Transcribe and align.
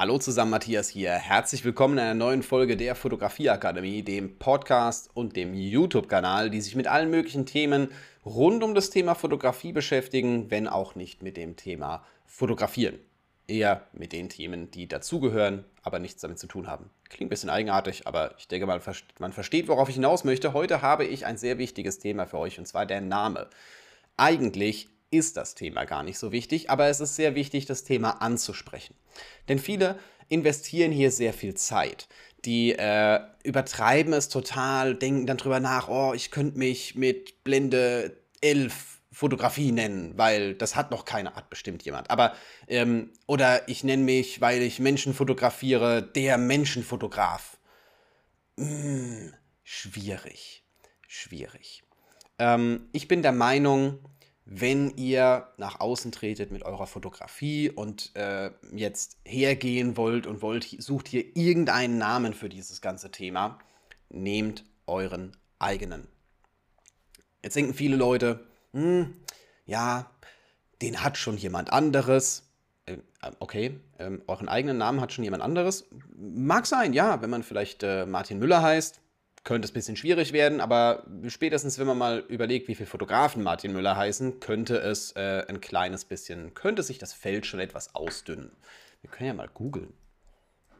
Hallo 0.00 0.16
zusammen, 0.16 0.52
Matthias 0.52 0.88
hier. 0.88 1.10
Herzlich 1.10 1.64
willkommen 1.64 1.94
in 1.94 2.04
einer 2.04 2.14
neuen 2.14 2.44
Folge 2.44 2.76
der 2.76 2.94
Fotografieakademie, 2.94 4.04
dem 4.04 4.38
Podcast 4.38 5.10
und 5.12 5.34
dem 5.34 5.54
YouTube-Kanal, 5.54 6.50
die 6.50 6.60
sich 6.60 6.76
mit 6.76 6.86
allen 6.86 7.10
möglichen 7.10 7.46
Themen 7.46 7.88
rund 8.24 8.62
um 8.62 8.76
das 8.76 8.90
Thema 8.90 9.16
Fotografie 9.16 9.72
beschäftigen, 9.72 10.52
wenn 10.52 10.68
auch 10.68 10.94
nicht 10.94 11.24
mit 11.24 11.36
dem 11.36 11.56
Thema 11.56 12.04
Fotografieren. 12.26 13.00
Eher 13.48 13.88
mit 13.92 14.12
den 14.12 14.28
Themen, 14.28 14.70
die 14.70 14.86
dazugehören, 14.86 15.64
aber 15.82 15.98
nichts 15.98 16.22
damit 16.22 16.38
zu 16.38 16.46
tun 16.46 16.68
haben. 16.68 16.90
Klingt 17.08 17.26
ein 17.26 17.30
bisschen 17.30 17.50
eigenartig, 17.50 18.06
aber 18.06 18.36
ich 18.38 18.46
denke 18.46 18.68
mal, 18.68 18.80
man 19.18 19.32
versteht, 19.32 19.66
worauf 19.66 19.88
ich 19.88 19.96
hinaus 19.96 20.22
möchte. 20.22 20.52
Heute 20.52 20.80
habe 20.80 21.06
ich 21.06 21.26
ein 21.26 21.38
sehr 21.38 21.58
wichtiges 21.58 21.98
Thema 21.98 22.26
für 22.26 22.38
euch, 22.38 22.60
und 22.60 22.68
zwar 22.68 22.86
der 22.86 23.00
Name. 23.00 23.50
Eigentlich 24.16 24.88
ist 25.10 25.36
das 25.36 25.54
Thema 25.54 25.84
gar 25.84 26.02
nicht 26.02 26.18
so 26.18 26.32
wichtig, 26.32 26.70
aber 26.70 26.88
es 26.88 27.00
ist 27.00 27.16
sehr 27.16 27.34
wichtig, 27.34 27.66
das 27.66 27.84
Thema 27.84 28.22
anzusprechen. 28.22 28.94
Denn 29.48 29.58
viele 29.58 29.98
investieren 30.28 30.92
hier 30.92 31.10
sehr 31.10 31.32
viel 31.32 31.54
Zeit. 31.54 32.08
Die 32.44 32.72
äh, 32.72 33.20
übertreiben 33.42 34.12
es 34.12 34.28
total, 34.28 34.94
denken 34.94 35.26
dann 35.26 35.38
drüber 35.38 35.60
nach, 35.60 35.88
oh, 35.88 36.12
ich 36.14 36.30
könnte 36.30 36.58
mich 36.58 36.94
mit 36.94 37.42
Blende 37.42 38.16
11 38.40 38.98
Fotografie 39.10 39.72
nennen, 39.72 40.12
weil 40.16 40.54
das 40.54 40.76
hat 40.76 40.92
noch 40.92 41.04
keine 41.04 41.34
Art 41.34 41.50
bestimmt 41.50 41.82
jemand. 41.82 42.10
Aber, 42.10 42.36
ähm, 42.68 43.10
oder 43.26 43.68
ich 43.68 43.82
nenne 43.82 44.04
mich, 44.04 44.40
weil 44.40 44.62
ich 44.62 44.78
Menschen 44.78 45.12
fotografiere, 45.12 46.02
der 46.02 46.38
Menschenfotograf. 46.38 47.58
Hm, 48.56 49.34
schwierig, 49.64 50.62
schwierig. 51.08 51.82
Ähm, 52.38 52.88
ich 52.92 53.08
bin 53.08 53.22
der 53.22 53.32
Meinung, 53.32 53.98
wenn 54.50 54.96
ihr 54.96 55.46
nach 55.58 55.78
außen 55.78 56.10
tretet 56.10 56.50
mit 56.50 56.62
eurer 56.62 56.86
Fotografie 56.86 57.68
und 57.68 58.16
äh, 58.16 58.50
jetzt 58.72 59.18
hergehen 59.26 59.98
wollt 59.98 60.26
und 60.26 60.40
wollt, 60.40 60.64
sucht 60.78 61.06
hier 61.08 61.36
irgendeinen 61.36 61.98
Namen 61.98 62.32
für 62.32 62.48
dieses 62.48 62.80
ganze 62.80 63.10
Thema, 63.10 63.58
nehmt 64.08 64.64
euren 64.86 65.36
eigenen. 65.58 66.08
Jetzt 67.42 67.56
denken 67.56 67.74
viele 67.74 67.96
Leute, 67.96 68.46
hm, 68.72 69.14
ja, 69.66 70.10
den 70.80 71.04
hat 71.04 71.18
schon 71.18 71.36
jemand 71.36 71.70
anderes. 71.70 72.48
Äh, 72.86 72.96
okay, 73.40 73.78
äh, 73.98 74.12
euren 74.28 74.48
eigenen 74.48 74.78
Namen 74.78 75.02
hat 75.02 75.12
schon 75.12 75.24
jemand 75.24 75.42
anderes. 75.42 75.90
Mag 76.16 76.66
sein, 76.66 76.94
ja, 76.94 77.20
wenn 77.20 77.28
man 77.28 77.42
vielleicht 77.42 77.82
äh, 77.82 78.06
Martin 78.06 78.38
Müller 78.38 78.62
heißt, 78.62 79.02
könnte 79.48 79.64
es 79.64 79.70
ein 79.70 79.74
bisschen 79.74 79.96
schwierig 79.96 80.34
werden, 80.34 80.60
aber 80.60 81.04
spätestens, 81.26 81.78
wenn 81.78 81.86
man 81.86 81.96
mal 81.96 82.18
überlegt, 82.28 82.68
wie 82.68 82.74
viele 82.74 82.86
Fotografen 82.86 83.42
Martin 83.42 83.72
Müller 83.72 83.96
heißen, 83.96 84.40
könnte 84.40 84.76
es 84.76 85.12
äh, 85.12 85.42
ein 85.48 85.62
kleines 85.62 86.04
bisschen, 86.04 86.52
könnte 86.52 86.82
sich 86.82 86.98
das 86.98 87.14
Feld 87.14 87.46
schon 87.46 87.58
etwas 87.58 87.94
ausdünnen. 87.94 88.52
Wir 89.00 89.10
können 89.10 89.28
ja 89.28 89.32
mal 89.32 89.48
googeln. 89.48 89.94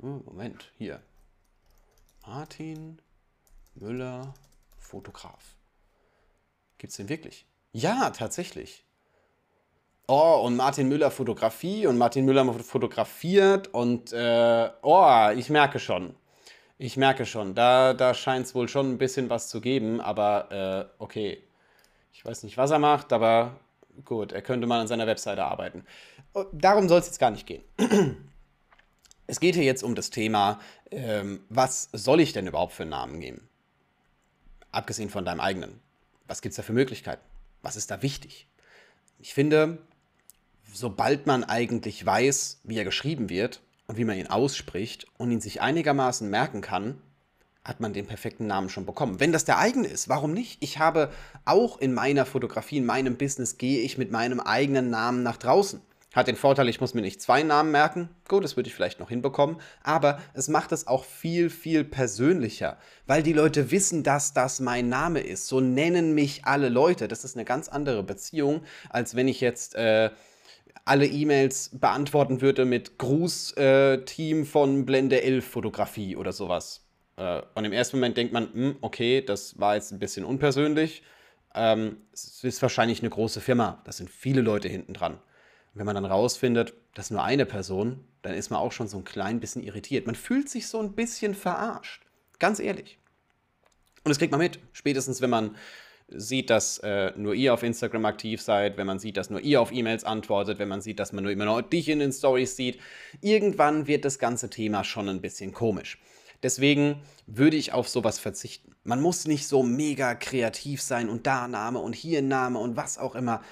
Oh, 0.03 0.21
Moment, 0.27 0.71
hier. 0.77 1.01
Martin 2.27 3.01
Müller, 3.75 4.35
Fotograf. 4.77 5.57
Gibt 6.77 6.91
es 6.91 6.99
den 6.99 7.09
wirklich? 7.09 7.47
Ja, 7.73 8.11
tatsächlich. 8.11 8.85
Oh, 10.09 10.43
und 10.45 10.57
Martin 10.57 10.91
Müller 10.91 11.11
Fotografie 11.11 11.87
und 11.87 11.97
Martin 11.97 12.27
Müller 12.27 12.53
fotografiert 12.53 13.69
und 13.69 14.13
äh, 14.13 14.69
oh, 14.83 15.31
ich 15.35 15.49
merke 15.49 15.79
schon. 15.79 16.15
Ich 16.81 16.97
merke 16.97 17.27
schon, 17.27 17.57
da, 17.57 17.93
da 17.93 18.15
scheint 18.15 18.47
es 18.47 18.55
wohl 18.55 18.69
schon 18.69 18.93
ein 18.93 18.99
bisschen 18.99 19.29
was 19.31 19.49
zu 19.49 19.61
geben, 19.61 20.01
aber 20.01 20.89
äh, 20.99 21.03
okay. 21.03 21.43
Ich 22.13 22.25
weiß 22.25 22.45
nicht, 22.45 22.57
was 22.57 22.71
er 22.71 22.79
macht, 22.79 23.13
aber 23.13 23.59
gut, 24.05 24.31
er 24.33 24.43
könnte 24.43 24.69
mal 24.69 24.81
an 24.81 24.87
seiner 24.87 25.07
Webseite 25.09 25.45
arbeiten. 25.45 25.85
Oh, 26.35 26.45
darum 26.53 26.89
soll 26.89 27.01
es 27.01 27.07
jetzt 27.07 27.19
gar 27.19 27.31
nicht 27.31 27.47
gehen. 27.47 27.63
Es 29.31 29.41
geht 29.41 29.57
hier 29.57 29.65
jetzt 29.65 29.83
um 29.83 29.95
das 29.95 30.09
Thema, 30.09 30.59
ähm, 30.91 31.41
was 31.51 31.91
soll 31.93 32.21
ich 32.21 32.33
denn 32.33 32.47
überhaupt 32.47 32.73
für 32.73 32.85
einen 32.85 32.93
Namen 32.93 33.21
geben? 33.21 33.47
Abgesehen 34.73 35.11
von 35.11 35.27
deinem 35.27 35.41
eigenen. 35.41 35.81
Was 36.27 36.41
gibt 36.41 36.53
es 36.53 36.57
da 36.57 36.63
für 36.63 36.73
Möglichkeiten? 36.73 37.21
Was 37.61 37.77
ist 37.77 37.91
da 37.91 38.01
wichtig? 38.01 38.49
Ich 39.19 39.35
finde, 39.35 39.83
sobald 40.73 41.27
man 41.27 41.45
eigentlich 41.45 42.07
weiß, 42.07 42.63
wie 42.65 42.79
er 42.79 42.87
geschrieben 42.87 43.29
wird, 43.29 43.61
und 43.89 43.97
wie 43.97 44.05
man 44.05 44.19
ihn 44.19 44.29
ausspricht 44.29 45.07
und 45.17 45.31
ihn 45.31 45.41
sich 45.41 45.61
einigermaßen 45.61 46.29
merken 46.29 46.61
kann, 46.61 47.01
hat 47.65 47.81
man 47.81 47.93
den 47.93 48.07
perfekten 48.07 48.47
Namen 48.47 48.69
schon 48.69 48.87
bekommen. 48.87 49.19
Wenn 49.19 49.33
das 49.33 49.45
der 49.45 49.59
eigene 49.59 49.89
ist, 49.89 50.09
warum 50.09 50.33
nicht? 50.33 50.63
Ich 50.63 50.79
habe 50.79 51.11
auch 51.45 51.79
in 51.79 51.93
meiner 51.93 52.25
Fotografie, 52.25 52.79
in 52.79 52.87
meinem 52.87 53.17
Business, 53.17 53.59
gehe 53.59 53.81
ich 53.81 53.99
mit 53.99 54.11
meinem 54.11 54.41
eigenen 54.41 54.91
Namen 54.91 55.23
nach 55.23 55.37
draußen. 55.37 55.81
Hat 56.15 56.27
den 56.27 56.37
Vorteil, 56.37 56.69
ich 56.69 56.81
muss 56.81 56.95
mir 56.95 57.03
nicht 57.03 57.21
zwei 57.21 57.43
Namen 57.43 57.71
merken. 57.71 58.09
Gut, 58.27 58.43
das 58.43 58.57
würde 58.57 58.69
ich 58.69 58.75
vielleicht 58.75 59.01
noch 59.01 59.11
hinbekommen. 59.11 59.57
Aber 59.83 60.21
es 60.33 60.49
macht 60.49 60.73
es 60.73 60.87
auch 60.87 61.05
viel, 61.05 61.51
viel 61.51 61.85
persönlicher, 61.85 62.79
weil 63.07 63.23
die 63.23 63.35
Leute 63.35 63.71
wissen, 63.71 64.03
dass 64.03 64.33
das 64.33 64.61
mein 64.61 64.89
Name 64.89 65.21
ist. 65.21 65.47
So 65.47 65.61
nennen 65.61 66.15
mich 66.15 66.47
alle 66.47 66.71
Leute. 66.71 67.09
Das 67.09 67.25
ist 67.25 67.37
eine 67.37 67.45
ganz 67.45 67.69
andere 67.69 68.03
Beziehung, 68.03 68.63
als 68.89 69.17
wenn 69.17 69.29
ich 69.29 69.43
jetzt 69.43 69.75
äh, 69.75 70.11
alle 70.85 71.07
E-Mails 71.07 71.71
beantworten 71.73 72.41
würde 72.41 72.65
mit 72.65 72.99
Gruß 72.99 73.57
äh, 73.57 74.45
von 74.45 74.87
Blende 74.87 75.23
11 75.23 75.45
Fotografie 75.47 76.17
oder 76.17 76.33
sowas. 76.33 76.87
Äh, 77.17 77.43
und 77.55 77.65
im 77.65 77.73
ersten 77.73 77.97
Moment 77.97 78.17
denkt 78.17 78.33
man, 78.33 78.45
mh, 78.45 78.53
hm, 78.53 78.77
okay, 78.81 79.23
das 79.23 79.59
war 79.59 79.75
jetzt 79.75 79.93
ein 79.93 79.99
bisschen 79.99 80.25
unpersönlich. 80.25 81.03
Ähm, 81.55 81.99
es 82.13 82.45
ist 82.45 82.63
wahrscheinlich 82.63 83.01
eine 83.01 83.11
große 83.11 83.41
Firma, 83.41 83.83
da 83.85 83.93
sind 83.93 84.11
viele 84.11 84.41
Leute 84.41 84.69
hinten 84.69 84.95
dran. 84.95 85.19
Wenn 85.75 85.87
man 85.87 85.95
dann 85.95 86.05
rausfindet, 86.05 86.75
dass 86.95 87.11
nur 87.11 87.23
eine 87.23 87.47
Person, 87.47 88.05
dann 88.23 88.35
ist 88.35 88.51
man 88.51 88.59
auch 88.61 88.73
schon 88.73 88.89
so 88.89 88.99
ein 88.99 89.05
klein 89.05 89.41
bisschen 89.41 89.63
irritiert. 89.63 90.07
Man 90.07 90.15
fühlt 90.15 90.49
sich 90.49 90.67
so 90.67 90.81
ein 90.81 90.93
bisschen 90.93 91.35
verarscht. 91.35 92.03
Ganz 92.39 92.59
ehrlich. 92.59 92.99
Und 94.05 94.11
das 94.11 94.19
kriegt 94.19 94.33
man 94.33 94.41
mit. 94.41 94.59
Spätestens, 94.73 95.21
wenn 95.21 95.31
man 95.31 95.57
sieht, 96.09 96.51
dass 96.51 96.79
äh, 96.79 97.13
nur 97.17 97.35
ihr 97.35 97.53
auf 97.55 97.63
Instagram 97.63 98.07
aktiv 98.07 98.41
seid, 98.41 98.77
wenn 98.77 98.87
man 98.87 98.99
sieht, 98.99 99.17
dass 99.17 99.31
nur 99.31 99.41
ihr 99.41 99.61
auf 99.61 99.73
E-Mails 99.73 100.05
antwortet, 100.05 100.59
wenn 100.59 100.69
man 100.69 100.81
sieht, 100.81 100.99
dass 100.99 101.13
man 101.13 101.25
nur 101.25 101.33
immer 101.33 101.45
noch 101.45 101.61
dich 101.63 101.89
in 101.89 101.99
den 101.99 102.13
Stories 102.13 102.57
sieht, 102.57 102.81
irgendwann 103.21 103.87
wird 103.87 104.05
das 104.05 104.19
ganze 104.19 104.49
Thema 104.49 104.85
schon 104.85 105.09
ein 105.09 105.21
bisschen 105.21 105.53
komisch. 105.53 105.99
Deswegen 106.43 107.03
würde 107.27 107.57
ich 107.57 107.73
auf 107.73 107.89
sowas 107.89 108.19
verzichten. 108.19 108.75
Man 108.85 109.03
muss 109.03 109.27
nicht 109.27 109.47
so 109.47 109.63
mega 109.63 110.15
kreativ 110.15 110.81
sein 110.81 111.09
und 111.09 111.27
da 111.27 111.49
Name 111.49 111.81
und 111.81 111.95
hier 111.95 112.23
Name 112.23 112.59
und 112.59 112.77
was 112.77 112.97
auch 112.99 113.15
immer. 113.15 113.43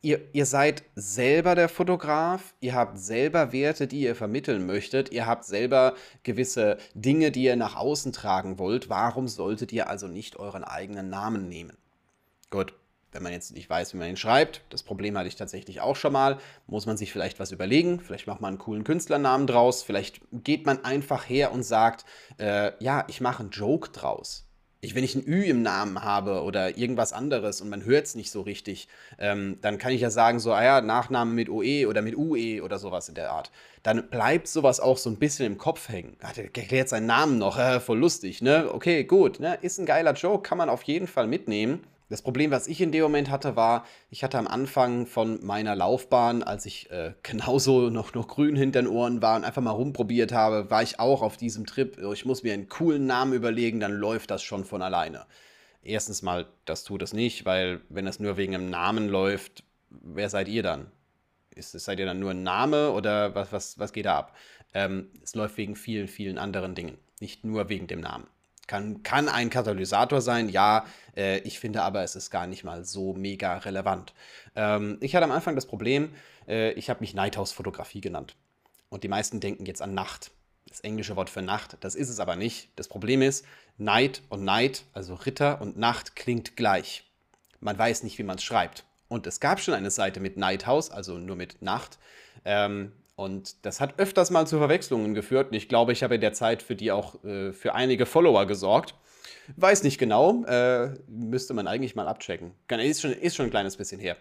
Ihr, 0.00 0.20
ihr 0.32 0.46
seid 0.46 0.84
selber 0.94 1.56
der 1.56 1.68
Fotograf, 1.68 2.54
ihr 2.60 2.74
habt 2.74 2.98
selber 2.98 3.52
Werte, 3.52 3.88
die 3.88 4.02
ihr 4.02 4.14
vermitteln 4.14 4.64
möchtet, 4.64 5.10
ihr 5.10 5.26
habt 5.26 5.44
selber 5.44 5.94
gewisse 6.22 6.78
Dinge, 6.94 7.32
die 7.32 7.42
ihr 7.42 7.56
nach 7.56 7.74
außen 7.74 8.12
tragen 8.12 8.60
wollt. 8.60 8.88
Warum 8.88 9.26
solltet 9.26 9.72
ihr 9.72 9.90
also 9.90 10.06
nicht 10.06 10.36
euren 10.36 10.62
eigenen 10.62 11.10
Namen 11.10 11.48
nehmen? 11.48 11.76
Gut, 12.50 12.72
wenn 13.12 13.22
man 13.22 13.32
jetzt 13.32 13.52
nicht 13.54 13.68
weiß, 13.68 13.94
wie 13.94 13.98
man 13.98 14.08
ihn 14.08 14.16
schreibt, 14.16 14.62
das 14.70 14.82
Problem 14.82 15.16
hatte 15.16 15.28
ich 15.28 15.36
tatsächlich 15.36 15.80
auch 15.80 15.96
schon 15.96 16.12
mal, 16.12 16.38
muss 16.66 16.86
man 16.86 16.96
sich 16.96 17.12
vielleicht 17.12 17.40
was 17.40 17.52
überlegen, 17.52 18.00
vielleicht 18.00 18.26
macht 18.26 18.40
man 18.40 18.50
einen 18.50 18.58
coolen 18.58 18.84
Künstlernamen 18.84 19.46
draus, 19.46 19.82
vielleicht 19.82 20.20
geht 20.32 20.66
man 20.66 20.84
einfach 20.84 21.28
her 21.28 21.52
und 21.52 21.62
sagt, 21.62 22.04
äh, 22.38 22.72
ja, 22.82 23.04
ich 23.08 23.20
mache 23.20 23.40
einen 23.40 23.50
Joke 23.50 23.90
draus. 23.90 24.44
Ich, 24.80 24.94
wenn 24.94 25.02
ich 25.02 25.16
ein 25.16 25.26
Ü 25.26 25.42
im 25.42 25.62
Namen 25.62 26.04
habe 26.04 26.42
oder 26.42 26.78
irgendwas 26.78 27.12
anderes 27.12 27.60
und 27.60 27.68
man 27.68 27.84
hört 27.84 28.06
es 28.06 28.14
nicht 28.14 28.30
so 28.30 28.42
richtig, 28.42 28.86
ähm, 29.18 29.58
dann 29.60 29.78
kann 29.78 29.90
ich 29.90 30.00
ja 30.00 30.10
sagen, 30.10 30.38
so, 30.38 30.52
ah 30.52 30.62
ja, 30.62 30.80
Nachname 30.80 31.32
mit 31.32 31.48
OE 31.48 31.86
oder 31.88 32.00
mit 32.00 32.16
UE 32.16 32.62
oder 32.62 32.78
sowas 32.78 33.08
in 33.08 33.16
der 33.16 33.32
Art. 33.32 33.50
Dann 33.82 34.08
bleibt 34.08 34.46
sowas 34.46 34.78
auch 34.78 34.96
so 34.96 35.10
ein 35.10 35.18
bisschen 35.18 35.46
im 35.46 35.58
Kopf 35.58 35.88
hängen. 35.88 36.16
Ach, 36.22 36.32
der 36.32 36.44
erklärt 36.44 36.88
seinen 36.88 37.06
Namen 37.06 37.38
noch, 37.38 37.58
äh, 37.58 37.80
voll 37.80 37.98
lustig, 37.98 38.40
ne? 38.40 38.72
Okay, 38.72 39.02
gut, 39.02 39.40
ne? 39.40 39.58
Ist 39.62 39.78
ein 39.78 39.86
geiler 39.86 40.12
Joke, 40.12 40.48
kann 40.48 40.58
man 40.58 40.68
auf 40.68 40.84
jeden 40.84 41.08
Fall 41.08 41.26
mitnehmen. 41.26 41.82
Das 42.08 42.22
Problem, 42.22 42.50
was 42.50 42.68
ich 42.68 42.80
in 42.80 42.90
dem 42.90 43.02
Moment 43.02 43.28
hatte, 43.28 43.54
war, 43.54 43.84
ich 44.08 44.24
hatte 44.24 44.38
am 44.38 44.46
Anfang 44.46 45.06
von 45.06 45.44
meiner 45.44 45.76
Laufbahn, 45.76 46.42
als 46.42 46.64
ich 46.64 46.90
äh, 46.90 47.12
genauso 47.22 47.90
noch, 47.90 48.14
noch 48.14 48.28
grün 48.28 48.56
hinter 48.56 48.82
den 48.82 48.88
Ohren 48.88 49.20
war 49.20 49.36
und 49.36 49.44
einfach 49.44 49.62
mal 49.62 49.72
rumprobiert 49.72 50.32
habe, 50.32 50.70
war 50.70 50.82
ich 50.82 50.98
auch 51.00 51.20
auf 51.20 51.36
diesem 51.36 51.66
Trip. 51.66 51.98
Ich 52.12 52.24
muss 52.24 52.42
mir 52.42 52.54
einen 52.54 52.68
coolen 52.68 53.06
Namen 53.06 53.34
überlegen, 53.34 53.80
dann 53.80 53.92
läuft 53.92 54.30
das 54.30 54.42
schon 54.42 54.64
von 54.64 54.80
alleine. 54.80 55.26
Erstens 55.82 56.22
mal, 56.22 56.46
das 56.64 56.84
tut 56.84 57.02
es 57.02 57.12
nicht, 57.12 57.44
weil 57.44 57.80
wenn 57.88 58.06
es 58.06 58.20
nur 58.20 58.36
wegen 58.36 58.54
einem 58.54 58.70
Namen 58.70 59.08
läuft, 59.08 59.64
wer 59.90 60.30
seid 60.30 60.48
ihr 60.48 60.62
dann? 60.62 60.90
Ist, 61.54 61.72
seid 61.72 61.98
ihr 61.98 62.06
dann 62.06 62.20
nur 62.20 62.30
ein 62.30 62.42
Name 62.42 62.92
oder 62.92 63.34
was, 63.34 63.52
was, 63.52 63.78
was 63.78 63.92
geht 63.92 64.06
da 64.06 64.18
ab? 64.18 64.36
Ähm, 64.74 65.08
es 65.22 65.34
läuft 65.34 65.56
wegen 65.56 65.76
vielen, 65.76 66.08
vielen 66.08 66.38
anderen 66.38 66.74
Dingen, 66.74 66.98
nicht 67.20 67.44
nur 67.44 67.68
wegen 67.68 67.86
dem 67.86 68.00
Namen. 68.00 68.26
Kann, 68.68 69.02
kann 69.02 69.28
ein 69.28 69.50
Katalysator 69.50 70.20
sein, 70.20 70.48
ja. 70.48 70.84
Äh, 71.16 71.38
ich 71.38 71.58
finde 71.58 71.82
aber, 71.82 72.04
es 72.04 72.14
ist 72.14 72.30
gar 72.30 72.46
nicht 72.46 72.62
mal 72.62 72.84
so 72.84 73.14
mega 73.14 73.56
relevant. 73.58 74.14
Ähm, 74.54 74.98
ich 75.00 75.16
hatte 75.16 75.24
am 75.24 75.32
Anfang 75.32 75.56
das 75.56 75.66
Problem, 75.66 76.14
äh, 76.46 76.72
ich 76.72 76.88
habe 76.90 77.00
mich 77.00 77.14
Nighthouse 77.14 77.50
Fotografie 77.50 78.00
genannt. 78.00 78.36
Und 78.90 79.02
die 79.04 79.08
meisten 79.08 79.40
denken 79.40 79.66
jetzt 79.66 79.82
an 79.82 79.94
Nacht. 79.94 80.30
Das 80.68 80.80
englische 80.80 81.16
Wort 81.16 81.30
für 81.30 81.40
Nacht, 81.40 81.78
das 81.80 81.94
ist 81.94 82.10
es 82.10 82.20
aber 82.20 82.36
nicht. 82.36 82.68
Das 82.76 82.88
Problem 82.88 83.22
ist, 83.22 83.46
Night 83.78 84.22
und 84.28 84.44
Night, 84.44 84.84
also 84.92 85.14
Ritter 85.14 85.62
und 85.62 85.78
Nacht, 85.78 86.14
klingt 86.14 86.56
gleich. 86.56 87.10
Man 87.60 87.78
weiß 87.78 88.02
nicht, 88.02 88.18
wie 88.18 88.22
man 88.22 88.36
es 88.36 88.44
schreibt. 88.44 88.84
Und 89.08 89.26
es 89.26 89.40
gab 89.40 89.60
schon 89.60 89.72
eine 89.72 89.90
Seite 89.90 90.20
mit 90.20 90.36
Nighthouse, 90.36 90.90
also 90.90 91.16
nur 91.16 91.36
mit 91.36 91.62
Nacht. 91.62 91.98
Ähm, 92.44 92.92
Und 93.18 93.66
das 93.66 93.80
hat 93.80 93.98
öfters 93.98 94.30
mal 94.30 94.46
zu 94.46 94.58
Verwechslungen 94.58 95.12
geführt. 95.12 95.48
Und 95.48 95.54
ich 95.54 95.68
glaube, 95.68 95.90
ich 95.90 96.04
habe 96.04 96.14
in 96.14 96.20
der 96.20 96.34
Zeit 96.34 96.62
für 96.62 96.76
die 96.76 96.92
auch 96.92 97.24
äh, 97.24 97.52
für 97.52 97.74
einige 97.74 98.06
Follower 98.06 98.46
gesorgt. 98.46 98.94
Weiß 99.56 99.82
nicht 99.82 99.98
genau, 99.98 100.44
äh, 100.44 100.94
müsste 101.08 101.52
man 101.52 101.66
eigentlich 101.66 101.96
mal 101.96 102.06
abchecken. 102.06 102.52
Ist 102.68 103.00
schon, 103.00 103.10
ist 103.10 103.34
schon 103.34 103.46
ein 103.46 103.50
kleines 103.50 103.76
bisschen 103.76 103.98
her. 103.98 104.16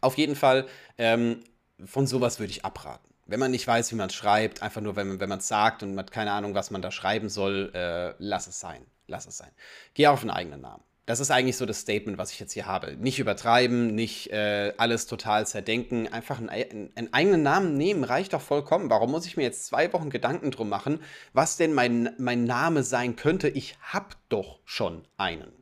Auf 0.00 0.18
jeden 0.18 0.34
Fall, 0.34 0.66
ähm, 0.98 1.44
von 1.84 2.08
sowas 2.08 2.40
würde 2.40 2.50
ich 2.50 2.64
abraten. 2.64 3.08
Wenn 3.24 3.38
man 3.38 3.52
nicht 3.52 3.68
weiß, 3.68 3.92
wie 3.92 3.96
man 3.96 4.08
es 4.08 4.16
schreibt, 4.16 4.62
einfach 4.62 4.80
nur, 4.80 4.96
wenn 4.96 5.16
man 5.16 5.38
es 5.38 5.46
sagt 5.46 5.84
und 5.84 5.90
man 5.90 6.06
hat 6.06 6.10
keine 6.10 6.32
Ahnung, 6.32 6.56
was 6.56 6.72
man 6.72 6.82
da 6.82 6.90
schreiben 6.90 7.28
soll, 7.28 7.70
äh, 7.72 8.14
lass 8.18 8.48
es 8.48 8.58
sein. 8.58 8.84
Lass 9.06 9.28
es 9.28 9.36
sein. 9.36 9.52
Geh 9.94 10.08
auf 10.08 10.22
einen 10.22 10.30
eigenen 10.30 10.60
Namen. 10.60 10.82
Das 11.06 11.20
ist 11.20 11.30
eigentlich 11.30 11.56
so 11.56 11.66
das 11.66 11.80
Statement, 11.80 12.18
was 12.18 12.32
ich 12.32 12.40
jetzt 12.40 12.52
hier 12.52 12.66
habe. 12.66 12.96
Nicht 12.96 13.20
übertreiben, 13.20 13.94
nicht 13.94 14.32
äh, 14.32 14.74
alles 14.76 15.06
total 15.06 15.46
zerdenken. 15.46 16.12
Einfach 16.12 16.40
einen, 16.40 16.50
einen, 16.96 17.14
eigenen 17.14 17.44
Namen 17.44 17.76
nehmen 17.76 18.02
reicht 18.02 18.32
doch 18.32 18.40
vollkommen. 18.40 18.90
Warum 18.90 19.12
muss 19.12 19.24
ich 19.24 19.36
mir 19.36 19.44
jetzt 19.44 19.66
zwei 19.66 19.92
Wochen 19.92 20.10
Gedanken 20.10 20.50
drum 20.50 20.68
machen, 20.68 21.00
was 21.32 21.56
denn 21.56 21.74
mein, 21.74 22.10
mein 22.18 22.42
Name 22.42 22.82
sein 22.82 23.14
könnte? 23.14 23.48
Ich 23.48 23.78
habe 23.82 24.16
doch 24.28 24.58
schon 24.64 25.06
einen. 25.16 25.52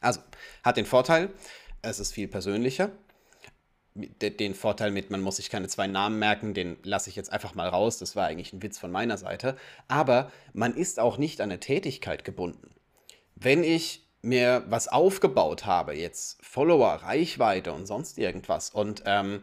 Also, 0.00 0.20
hat 0.64 0.76
den 0.76 0.86
Vorteil, 0.86 1.30
es 1.82 2.00
ist 2.00 2.12
viel 2.12 2.26
persönlicher. 2.26 2.90
Den 3.94 4.54
Vorteil 4.56 4.90
mit, 4.90 5.10
man 5.10 5.20
muss 5.20 5.36
sich 5.36 5.50
keine 5.50 5.68
zwei 5.68 5.86
Namen 5.86 6.18
merken, 6.18 6.52
den 6.52 6.78
lasse 6.82 7.08
ich 7.10 7.16
jetzt 7.16 7.32
einfach 7.32 7.54
mal 7.54 7.68
raus. 7.68 7.98
Das 7.98 8.16
war 8.16 8.26
eigentlich 8.26 8.52
ein 8.52 8.62
Witz 8.62 8.76
von 8.76 8.90
meiner 8.90 9.18
Seite. 9.18 9.56
Aber 9.86 10.32
man 10.52 10.74
ist 10.74 10.98
auch 10.98 11.16
nicht 11.16 11.40
an 11.40 11.50
eine 11.50 11.60
Tätigkeit 11.60 12.24
gebunden. 12.24 12.70
Wenn 13.36 13.62
ich 13.62 14.05
mir 14.26 14.64
was 14.68 14.88
aufgebaut 14.88 15.64
habe, 15.64 15.94
jetzt 15.94 16.38
Follower, 16.44 16.94
Reichweite 17.02 17.72
und 17.72 17.86
sonst 17.86 18.18
irgendwas 18.18 18.70
und 18.70 19.02
ähm, 19.06 19.42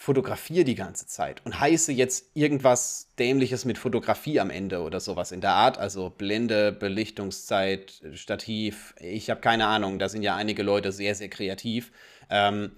fotografiere 0.00 0.64
die 0.64 0.76
ganze 0.76 1.06
Zeit 1.06 1.44
und 1.44 1.60
heiße 1.60 1.92
jetzt 1.92 2.30
irgendwas 2.34 3.08
Dämliches 3.18 3.66
mit 3.66 3.76
Fotografie 3.76 4.40
am 4.40 4.48
Ende 4.48 4.80
oder 4.80 4.98
sowas 4.98 5.30
in 5.30 5.42
der 5.42 5.52
Art, 5.52 5.76
also 5.76 6.08
Blende, 6.08 6.72
Belichtungszeit, 6.72 8.00
Stativ, 8.14 8.94
ich 8.98 9.28
habe 9.28 9.42
keine 9.42 9.66
Ahnung, 9.66 9.98
da 9.98 10.08
sind 10.08 10.22
ja 10.22 10.36
einige 10.36 10.62
Leute 10.62 10.90
sehr, 10.90 11.14
sehr 11.14 11.28
kreativ. 11.28 11.92
Ähm, 12.30 12.72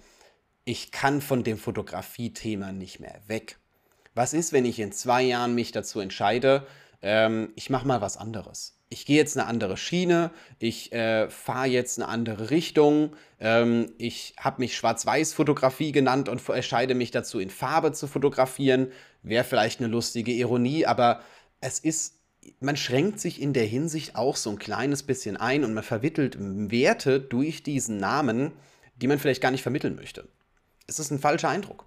ich 0.64 0.90
kann 0.90 1.20
von 1.20 1.44
dem 1.44 1.58
Fotografie-Thema 1.58 2.72
nicht 2.72 2.98
mehr 2.98 3.20
weg. 3.26 3.58
Was 4.14 4.32
ist, 4.32 4.52
wenn 4.52 4.64
ich 4.64 4.80
in 4.80 4.92
zwei 4.92 5.22
Jahren 5.22 5.54
mich 5.54 5.70
dazu 5.70 6.00
entscheide, 6.00 6.66
ähm, 7.02 7.52
ich 7.54 7.70
mache 7.70 7.86
mal 7.86 8.00
was 8.00 8.16
anderes? 8.16 8.81
Ich 8.92 9.06
gehe 9.06 9.16
jetzt 9.16 9.38
eine 9.38 9.46
andere 9.46 9.78
Schiene, 9.78 10.30
ich 10.58 10.92
äh, 10.92 11.30
fahre 11.30 11.66
jetzt 11.66 11.98
eine 11.98 12.08
andere 12.08 12.50
Richtung, 12.50 13.16
ähm, 13.40 13.90
ich 13.96 14.34
habe 14.38 14.60
mich 14.60 14.76
Schwarz-Weiß-Fotografie 14.76 15.92
genannt 15.92 16.28
und 16.28 16.46
entscheide 16.50 16.94
mich 16.94 17.10
dazu, 17.10 17.40
in 17.40 17.48
Farbe 17.48 17.92
zu 17.92 18.06
fotografieren. 18.06 18.92
Wäre 19.22 19.44
vielleicht 19.44 19.80
eine 19.80 19.88
lustige 19.88 20.32
Ironie, 20.32 20.84
aber 20.84 21.22
es 21.60 21.78
ist, 21.78 22.18
man 22.60 22.76
schränkt 22.76 23.18
sich 23.18 23.40
in 23.40 23.54
der 23.54 23.64
Hinsicht 23.64 24.14
auch 24.14 24.36
so 24.36 24.50
ein 24.50 24.58
kleines 24.58 25.02
bisschen 25.04 25.38
ein 25.38 25.64
und 25.64 25.72
man 25.72 25.84
vermittelt 25.84 26.36
Werte 26.38 27.18
durch 27.18 27.62
diesen 27.62 27.96
Namen, 27.96 28.52
die 28.96 29.06
man 29.06 29.18
vielleicht 29.18 29.40
gar 29.40 29.52
nicht 29.52 29.62
vermitteln 29.62 29.96
möchte. 29.96 30.28
Es 30.86 30.98
ist 30.98 31.10
ein 31.10 31.18
falscher 31.18 31.48
Eindruck. 31.48 31.86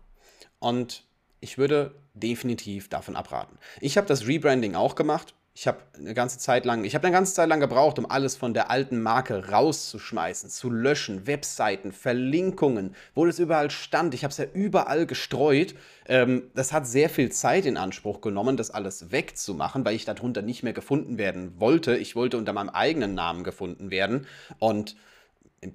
Und 0.58 1.04
ich 1.40 1.60
würde 1.60 1.94
definitiv 2.16 2.90
davon 2.90 3.16
abraten. 3.16 3.60
Ich 3.80 3.98
habe 3.98 4.08
das 4.08 4.26
Rebranding 4.26 4.74
auch 4.74 4.96
gemacht 4.96 5.36
ich 5.58 5.68
habe 5.68 5.78
eine 5.98 6.14
ganze 6.14 6.38
Zeit 6.38 6.66
lang, 6.66 6.84
ich 6.84 6.96
habe 6.96 7.08
eine 7.08 7.16
ganze 7.16 7.34
Zeit 7.34 7.48
lang 7.48 7.62
gebraucht, 7.62 7.98
um 7.98 8.12
alles 8.12 8.36
von 8.36 8.54
der 8.54 8.70
alten 8.70 9.02
Marke 9.02 9.52
rauszuschmeißen, 9.52 10.50
zu 10.50 10.70
löschen, 10.70 11.28
Webseiten, 11.28 11.94
Verlinkungen, 11.94 12.94
wo 13.14 13.26
das 13.26 13.40
überall 13.40 13.72
stand. 13.72 14.14
Ich 14.14 14.26
habe 14.26 14.34
es 14.34 14.38
ja 14.38 14.48
überall 14.54 15.06
gestreut. 15.06 15.74
Ähm, 16.08 16.52
das 16.56 16.74
hat 16.74 16.86
sehr 16.86 17.10
viel 17.10 17.32
Zeit 17.32 17.66
in 17.66 17.78
Anspruch 17.78 18.20
genommen, 18.20 18.58
das 18.58 18.70
alles 18.70 19.12
wegzumachen, 19.12 19.86
weil 19.86 19.96
ich 19.96 20.04
darunter 20.04 20.42
nicht 20.42 20.62
mehr 20.62 20.74
gefunden 20.74 21.18
werden 21.18 21.54
wollte. 21.58 21.96
Ich 21.96 22.18
wollte 22.18 22.38
unter 22.38 22.52
meinem 22.52 22.70
eigenen 22.70 23.14
Namen 23.14 23.46
gefunden 23.46 23.92
werden. 23.92 24.28
Und 24.60 24.98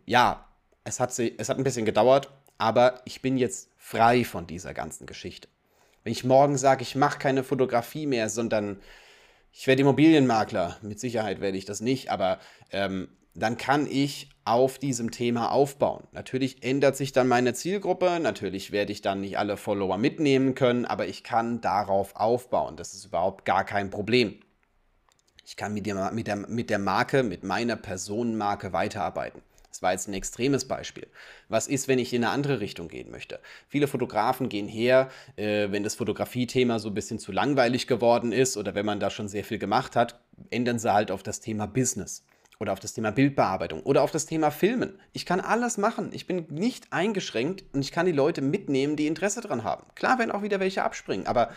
ja, 0.05 0.44
es 0.85 1.00
hat, 1.00 1.19
es 1.19 1.49
hat 1.49 1.56
ein 1.56 1.65
bisschen 1.65 1.87
gedauert, 1.87 2.31
aber 2.59 3.00
ich 3.06 3.23
bin 3.23 3.38
jetzt 3.38 3.71
frei 3.79 4.25
von 4.25 4.47
dieser 4.47 4.75
ganzen 4.75 5.06
Geschichte. 5.06 5.49
Wenn 6.05 6.12
ich 6.12 6.23
morgen 6.23 6.59
sage, 6.59 6.82
ich 6.82 6.97
mache 6.97 7.19
keine 7.19 7.43
Fotografie 7.43 8.06
mehr, 8.06 8.29
sondern 8.29 8.79
ich 9.52 9.67
werde 9.67 9.82
Immobilienmakler, 9.82 10.79
mit 10.82 11.00
Sicherheit 11.00 11.41
werde 11.41 11.58
ich 11.58 11.64
das 11.64 11.81
nicht, 11.81 12.11
aber 12.11 12.38
ähm, 12.70 13.08
dann 13.35 13.56
kann 13.56 13.87
ich 13.87 14.29
auf 14.44 14.79
diesem 14.79 15.11
Thema 15.11 15.52
aufbauen. 15.52 16.05
Natürlich 16.12 16.62
ändert 16.62 16.97
sich 16.97 17.12
dann 17.12 17.29
meine 17.29 17.55
Zielgruppe, 17.55 18.19
natürlich 18.20 18.73
werde 18.73 18.93
ich 18.93 19.02
dann 19.02 19.20
nicht 19.20 19.38
alle 19.38 19.56
Follower 19.56 19.99
mitnehmen 19.99 20.55
können, 20.55 20.85
aber 20.85 21.06
ich 21.06 21.23
kann 21.23 21.61
darauf 21.61 22.17
aufbauen. 22.17 22.76
Das 22.76 22.94
ist 22.94 23.05
überhaupt 23.05 23.44
gar 23.44 23.64
kein 23.64 23.91
Problem. 23.91 24.41
Ich 25.44 25.56
kann 25.56 25.75
mit 25.75 25.87
der, 25.87 26.12
mit 26.12 26.26
der, 26.26 26.37
mit 26.37 26.70
der 26.70 26.79
Marke, 26.79 27.23
mit 27.23 27.44
meiner 27.44 27.76
Personenmarke 27.76 28.73
weiterarbeiten. 28.73 29.43
Das 29.70 29.82
war 29.82 29.93
jetzt 29.93 30.08
ein 30.08 30.14
extremes 30.14 30.67
Beispiel. 30.67 31.06
Was 31.49 31.69
ist, 31.69 31.88
wenn 31.88 31.99
ich 31.99 32.12
in 32.12 32.25
eine 32.25 32.32
andere 32.32 32.61
Richtung 32.61 32.88
gehen 32.88 33.11
möchte? 33.11 33.40
Viele 33.69 33.87
Fotografen 33.87 34.49
gehen 34.49 34.69
her, 34.69 35.08
äh, 35.37 35.69
wenn 35.70 35.84
das 35.84 35.94
Fotografie-Thema 35.94 36.78
so 36.81 36.88
ein 36.88 36.94
bisschen 36.94 37.19
zu 37.19 37.32
langweilig 37.32 37.87
geworden 37.87 38.32
ist 38.32 38.56
oder 38.56 38.75
wenn 38.75 38.84
man 38.84 39.00
da 39.00 39.11
schon 39.11 39.28
sehr 39.28 39.44
viel 39.44 39.58
gemacht 39.58 39.96
hat, 39.96 40.20
ändern 40.50 40.78
sie 40.78 40.93
halt 40.93 41.11
auf 41.11 41.22
das 41.22 41.40
Thema 41.40 41.67
Business 41.67 42.25
oder 42.58 42.72
auf 42.72 42.81
das 42.81 42.93
Thema 42.93 43.11
Bildbearbeitung 43.11 43.82
oder 43.82 44.02
auf 44.02 44.11
das 44.11 44.26
Thema 44.26 44.50
Filmen. 44.50 44.99
Ich 45.12 45.25
kann 45.25 45.40
alles 45.40 45.78
machen. 45.78 46.11
Ich 46.12 46.26
bin 46.26 46.46
nicht 46.50 46.93
eingeschränkt 46.93 47.64
und 47.72 47.81
ich 47.81 47.93
kann 47.93 48.06
die 48.06 48.12
Leute 48.12 48.43
mitnehmen, 48.43 48.96
die 48.96 49.06
Interesse 49.06 49.40
daran 49.40 49.64
haben. 49.64 49.87
Klar 49.94 50.19
werden 50.19 50.31
auch 50.31 50.43
wieder 50.43 50.61
welche 50.61 50.82
abspringen, 50.82 51.26
aber 51.26 51.50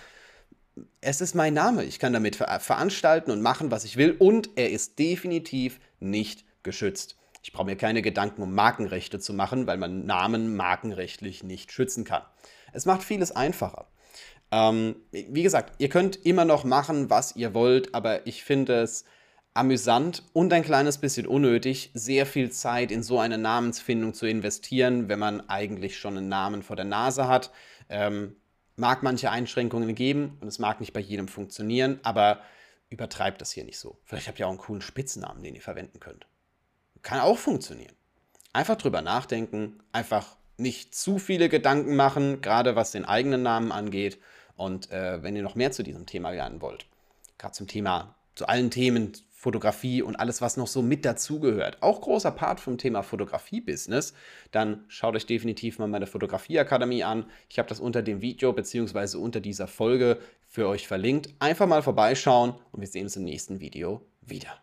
es 1.02 1.22
ist 1.22 1.36
mein 1.36 1.54
Name. 1.54 1.84
Ich 1.84 2.00
kann 2.00 2.14
damit 2.14 2.36
ver 2.36 2.60
veranstalten 2.60 3.32
und 3.32 3.42
machen, 3.42 3.70
was 3.72 3.84
ich 3.84 3.98
will 3.98 4.16
und 4.18 4.52
er 4.56 4.72
ist 4.72 4.98
definitiv 4.98 5.80
nicht 6.00 6.46
geschützt. 6.64 7.18
Ich 7.44 7.52
brauche 7.52 7.66
mir 7.66 7.76
keine 7.76 8.02
Gedanken 8.02 8.42
um 8.42 8.56
Markenrechte 8.56 9.20
zu 9.20 9.34
machen, 9.34 9.68
weil 9.68 9.78
man 9.78 10.06
Namen 10.06 10.56
markenrechtlich 10.56 11.44
nicht 11.44 11.72
schützen 11.72 12.06
kann. 12.06 12.24
Es 12.72 12.86
macht 12.86 13.04
vieles 13.04 13.32
einfacher. 13.32 13.88
Ähm, 14.52 14.96
wie 15.12 15.44
gesagt, 15.44 15.74
ihr 15.78 15.90
könnt 15.90 16.26
immer 16.26 16.46
noch 16.46 16.64
machen, 16.64 17.10
was 17.10 17.36
ihr 17.36 17.54
wollt, 17.54 17.94
aber 17.94 18.26
ich 18.26 18.44
finde 18.44 18.82
es 18.82 19.04
amüsant 19.54 20.24
und 20.34 20.54
ein 20.54 20.64
kleines 20.64 20.98
bisschen 20.98 21.28
unnötig, 21.28 21.92
sehr 21.94 22.26
viel 22.26 22.50
Zeit 22.50 22.92
in 22.92 23.04
so 23.04 23.20
eine 23.20 23.38
Namensfindung 23.38 24.14
zu 24.14 24.26
investieren, 24.26 25.10
wenn 25.10 25.20
man 25.20 25.48
eigentlich 25.50 26.00
schon 26.00 26.18
einen 26.18 26.30
Namen 26.30 26.64
vor 26.64 26.76
der 26.76 26.86
Nase 26.86 27.28
hat. 27.28 27.52
Ähm, 27.90 28.38
mag 28.76 29.04
manche 29.04 29.30
Einschränkungen 29.30 29.94
geben 29.96 30.38
und 30.40 30.48
es 30.48 30.60
mag 30.60 30.80
nicht 30.80 30.94
bei 30.94 31.00
jedem 31.02 31.28
funktionieren, 31.28 32.00
aber 32.04 32.40
übertreibt 32.90 33.42
das 33.42 33.52
hier 33.52 33.66
nicht 33.66 33.78
so. 33.78 34.00
Vielleicht 34.06 34.28
habt 34.28 34.40
ihr 34.40 34.48
auch 34.48 34.52
einen 34.52 34.60
coolen 34.60 34.82
Spitznamen, 34.82 35.44
den 35.44 35.56
ihr 35.56 35.62
verwenden 35.62 36.00
könnt. 36.00 36.26
Kann 37.04 37.20
auch 37.20 37.38
funktionieren. 37.38 37.94
Einfach 38.54 38.78
drüber 38.78 39.02
nachdenken, 39.02 39.80
einfach 39.92 40.36
nicht 40.58 40.96
zu 40.96 41.20
viele 41.20 41.50
Gedanken 41.50 41.96
machen, 41.96 42.42
gerade 42.42 42.76
was 42.76 42.92
den 42.92 43.06
eigenen 43.06 43.44
Namen 43.44 43.72
angeht. 43.72 44.20
Und 44.56 44.92
äh, 44.92 45.22
wenn 45.22 45.36
ihr 45.36 45.44
noch 45.44 45.56
mehr 45.56 45.72
zu 45.72 45.84
diesem 45.84 46.06
Thema 46.06 46.32
lernen 46.32 46.62
wollt, 46.62 46.86
gerade 47.38 47.54
zum 47.54 47.68
Thema, 47.68 48.16
zu 48.36 48.48
allen 48.48 48.72
Themen 48.72 49.14
Fotografie 49.32 50.02
und 50.02 50.16
alles, 50.16 50.42
was 50.42 50.56
noch 50.56 50.68
so 50.68 50.82
mit 50.82 51.04
dazugehört, 51.04 51.84
auch 51.84 52.00
großer 52.00 52.32
Part 52.32 52.62
vom 52.62 52.78
Thema 52.78 53.04
Fotografie-Business, 53.04 54.14
dann 54.52 54.86
schaut 54.88 55.16
euch 55.18 55.26
definitiv 55.26 55.80
mal 55.80 55.88
meine 55.88 56.08
Fotografie-Akademie 56.08 57.04
an. 57.04 57.26
Ich 57.50 57.60
habe 57.60 57.68
das 57.68 57.82
unter 57.82 58.02
dem 58.02 58.22
Video 58.22 58.54
bzw. 58.54 59.18
unter 59.18 59.42
dieser 59.42 59.68
Folge 59.68 60.20
für 60.48 60.70
euch 60.70 60.88
verlinkt. 60.88 61.34
Einfach 61.40 61.68
mal 61.68 61.84
vorbeischauen 61.84 62.54
und 62.72 62.80
wir 62.80 62.88
sehen 62.88 63.04
uns 63.04 63.18
im 63.18 63.26
nächsten 63.26 63.60
Video 63.60 64.06
wieder. 64.22 64.63